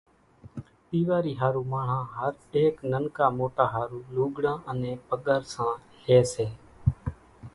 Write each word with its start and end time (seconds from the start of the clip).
ۮيواري 0.91 1.33
ۿارُو 1.39 1.61
ماڻۿان 1.71 2.03
ھر 2.15 2.33
ايڪ 2.55 2.75
ننڪا 2.91 3.25
موٽا 3.37 3.65
ۿارُو 3.73 3.99
لوڳڙان 4.15 4.57
انين 4.71 4.95
پڳرسان 5.07 5.73
لئي 6.05 6.19
سي 6.33 6.47